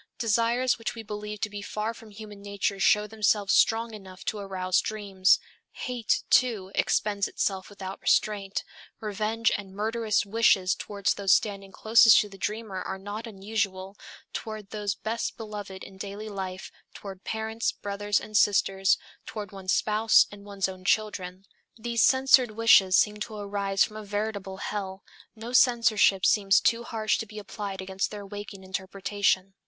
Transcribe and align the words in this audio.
Desires 0.17 0.79
which 0.79 0.95
we 0.95 1.03
believe 1.03 1.41
to 1.41 1.49
be 1.51 1.61
far 1.61 1.93
from 1.93 2.09
human 2.09 2.41
nature 2.41 2.79
show 2.79 3.05
themselves 3.05 3.53
strong 3.53 3.93
enough 3.93 4.25
to 4.25 4.39
arouse 4.39 4.81
dreams. 4.81 5.37
Hate, 5.73 6.23
too, 6.31 6.71
expends 6.73 7.27
itself 7.27 7.69
without 7.69 8.01
restraint. 8.01 8.63
Revenge 8.99 9.51
and 9.55 9.75
murderous 9.75 10.25
wishes 10.25 10.73
toward 10.73 11.05
those 11.05 11.33
standing 11.33 11.71
closest 11.71 12.19
to 12.21 12.29
the 12.29 12.39
dreamer 12.39 12.81
are 12.81 12.97
not 12.97 13.27
unusual, 13.27 13.95
toward 14.33 14.71
those 14.71 14.95
best 14.95 15.37
beloved 15.37 15.83
in 15.83 15.97
daily 15.99 16.29
life, 16.29 16.71
toward 16.95 17.23
parents, 17.23 17.71
brothers 17.71 18.19
and 18.19 18.35
sisters, 18.35 18.97
toward 19.27 19.51
one's 19.51 19.71
spouse 19.71 20.25
and 20.31 20.43
one's 20.45 20.67
own 20.67 20.83
children. 20.83 21.45
These 21.77 22.01
censored 22.01 22.49
wishes 22.49 22.97
seem 22.97 23.17
to 23.17 23.35
arise 23.35 23.83
from 23.83 23.97
a 23.97 24.03
veritable 24.03 24.57
hell; 24.57 25.03
no 25.35 25.53
censorship 25.53 26.25
seems 26.25 26.59
too 26.59 26.81
harsh 26.85 27.19
to 27.19 27.27
be 27.27 27.37
applied 27.37 27.81
against 27.83 28.09
their 28.09 28.25
waking 28.25 28.63
interpretation. 28.63 29.53